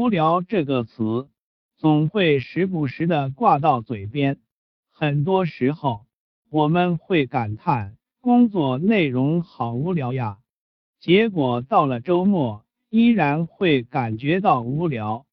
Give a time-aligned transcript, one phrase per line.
[0.00, 1.28] 无聊这个词
[1.76, 4.38] 总会时不时的挂到嘴边，
[4.88, 6.06] 很多时候
[6.48, 10.38] 我们会感叹工作内容好无聊呀，
[11.00, 15.26] 结果到了周末依然会感觉到无聊，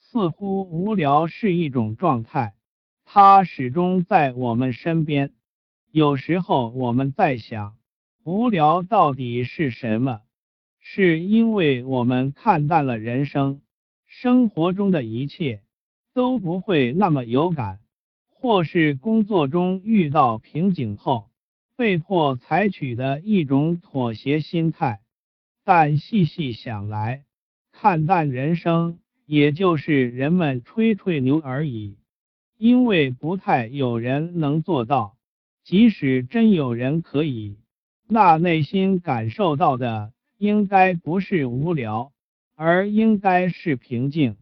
[0.00, 2.54] 似乎无聊是一种状态，
[3.04, 5.34] 它始终在我们身边。
[5.90, 7.76] 有时候我们在想，
[8.24, 10.22] 无聊到底是什么？
[10.80, 13.60] 是因为我们看淡了人生。
[14.18, 15.60] 生活中的一切
[16.14, 17.80] 都不会那么有感，
[18.30, 21.28] 或是工作中遇到瓶颈后
[21.76, 25.02] 被迫采取的一种妥协心态。
[25.64, 27.26] 但细细想来，
[27.72, 31.98] 看淡人生也就是人们吹吹牛而已，
[32.56, 35.18] 因为不太有人能做到。
[35.62, 37.58] 即使真有人可以，
[38.08, 42.12] 那内心感受到的应该不是无聊。
[42.58, 44.36] 而应该是平静，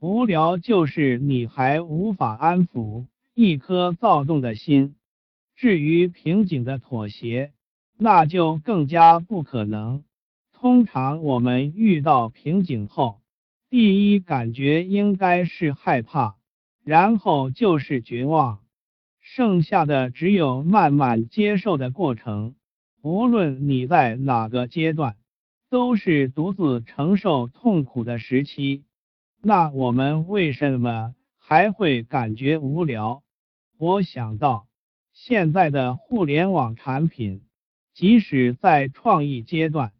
[0.00, 3.04] 无聊就是你还无法安抚
[3.34, 4.94] 一颗躁动的心。
[5.54, 7.52] 至于平静的妥协，
[7.98, 10.02] 那就更加不可能。
[10.54, 13.20] 通常我们遇到瓶颈后，
[13.68, 16.36] 第一感觉应该是害怕，
[16.84, 18.60] 然后就是绝望，
[19.20, 22.54] 剩下的只有慢慢接受的过程。
[23.02, 25.17] 无论你在哪个阶段。
[25.70, 28.84] 都是独自承受痛苦的时期，
[29.42, 33.22] 那我们为什么还会感觉无聊？
[33.76, 34.66] 我想到，
[35.12, 37.42] 现在的互联网产品，
[37.92, 39.92] 即使在创意阶段，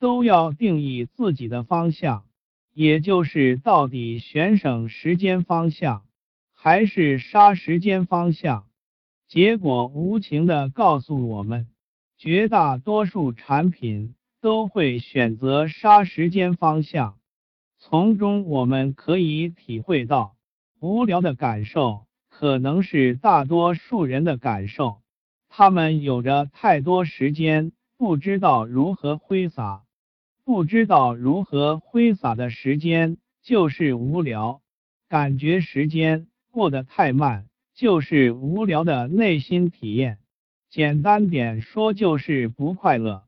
[0.00, 2.24] 都要定义自己的方向，
[2.74, 6.04] 也就是到底选省时间方向，
[6.52, 8.66] 还是杀时间方向。
[9.28, 11.68] 结果无情的告诉我们，
[12.18, 14.16] 绝大多数产品。
[14.42, 17.16] 都会选择杀时间方向，
[17.78, 20.34] 从中我们可以体会到，
[20.80, 24.96] 无聊的感受可能是大多数人的感受。
[25.48, 29.84] 他们有着太多时间，不知道如何挥洒，
[30.44, 34.60] 不知道如何挥洒的时间就是无聊。
[35.08, 40.18] 感觉时间过得太慢，就是无聊的内心体验。
[40.68, 43.22] 简单点说，就是不快乐。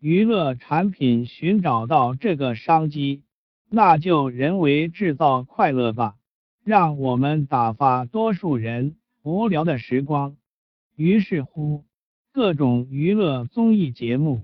[0.00, 3.24] 娱乐产品寻找到这个商机，
[3.68, 6.14] 那就人为制造快乐吧，
[6.64, 8.94] 让我们打发多数人
[9.24, 10.36] 无聊的时光。
[10.94, 11.84] 于是乎，
[12.32, 14.42] 各种娱乐综艺节目、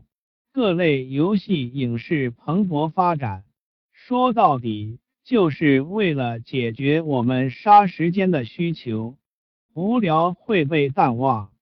[0.53, 3.44] 各类游戏、影视蓬勃发展。
[3.93, 9.16] 说到底，就是为了解决我们杀时间的需求。
[9.72, 11.53] 无聊会被淡忘，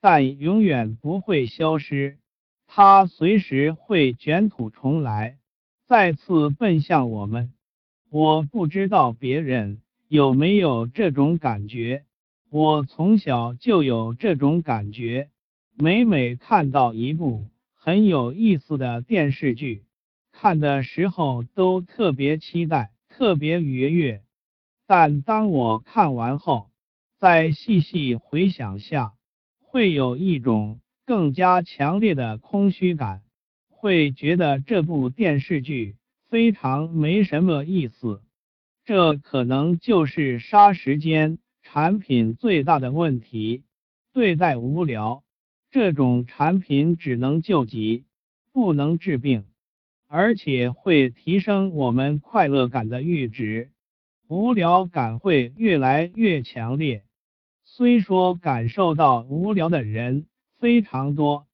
[0.00, 2.18] 但永远不会消失。
[2.72, 5.38] 它随时会卷土重来，
[5.88, 7.52] 再次奔向我们。
[8.10, 12.04] 我不知道别人有没有这种感觉，
[12.48, 15.30] 我从小就有这种感觉。
[15.76, 19.82] 每每看到一部很有意思的电视剧，
[20.30, 24.22] 看的时候都特别期待，特别愉悦。
[24.86, 26.70] 但当我看完后，
[27.18, 29.14] 再细细回想下，
[29.58, 30.78] 会有一种。
[31.10, 33.22] 更加强烈的空虚感，
[33.68, 35.96] 会觉得这部电视剧
[36.28, 38.22] 非常没什么意思。
[38.84, 43.64] 这可能就是杀时间产品最大的问题。
[44.12, 45.24] 对待无聊
[45.72, 48.04] 这种产品，只能救急，
[48.52, 49.46] 不能治病，
[50.06, 53.72] 而且会提升我们快乐感的阈值，
[54.28, 57.02] 无聊感会越来越强烈。
[57.64, 60.26] 虽说感受到无聊的人。
[60.60, 61.46] 非常多，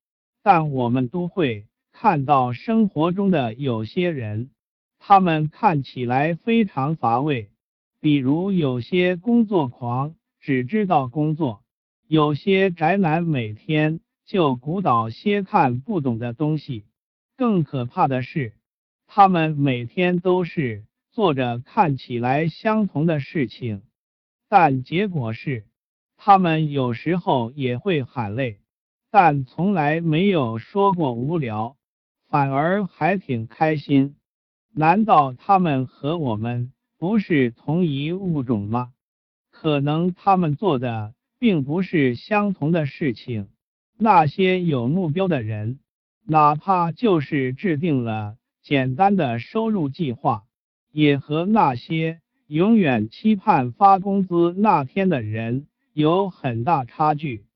[0.42, 4.50] 但我们都会看到生活中的有些人，
[4.98, 7.48] 他们看起来非常乏味。
[8.00, 11.62] 比如有些工作狂只知道工作，
[12.08, 16.84] 有些宅男每天就鼓捣些看不懂的东西。
[17.36, 18.54] 更可怕的是，
[19.06, 23.82] 他们每天都是做着看起来相同的事情，
[24.48, 25.64] 但结果是，
[26.16, 28.58] 他们有时候也会喊累。
[29.10, 31.76] 但从来没有说过无聊，
[32.28, 34.16] 反而还挺开心。
[34.74, 38.92] 难道他们和我们不是同一物种吗？
[39.50, 43.48] 可能他们做的并不是相同的事情。
[43.98, 45.78] 那些有目标的人，
[46.26, 50.44] 哪怕就是制定了简单的收入计划，
[50.92, 57.46] 也和那些永远期盼发工资那天的人有很大差距。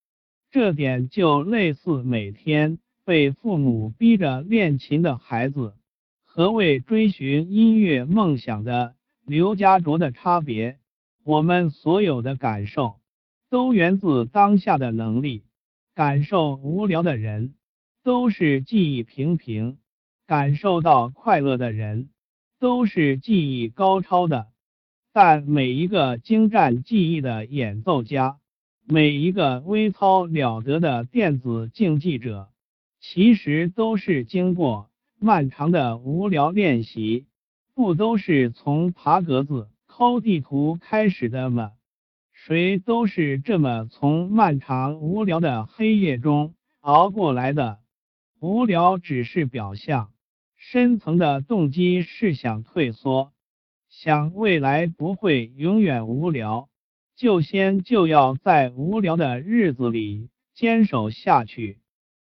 [0.50, 5.75] 这点就类似每天被父母逼着练琴的孩子。
[6.25, 8.94] 和为追寻音乐梦想的
[9.26, 10.79] 刘家卓的差别。
[11.25, 12.97] 我们所有的感受
[13.50, 15.43] 都源自当下的能力。
[15.94, 17.55] 感受无聊的人
[18.03, 19.79] 都是记忆平平，
[20.26, 22.11] 感受到快乐的人
[22.58, 24.46] 都是技艺高超的。
[25.12, 28.38] 但每一个精湛技艺的演奏家，
[28.93, 32.49] 每一个微操了得的电子竞技者，
[32.99, 34.91] 其实都是经过
[35.21, 37.27] 漫长的无聊练习。
[37.73, 41.71] 不都是从爬格子、抠地图开始的吗？
[42.33, 47.79] 谁都是这么从漫长无聊的黑夜中熬过来的。
[48.41, 50.11] 无聊只是表象，
[50.57, 53.33] 深层的动机是想退缩，
[53.89, 56.69] 想未来不会永远无聊，
[57.20, 61.80] 就先就要在无聊的日子里坚守下去。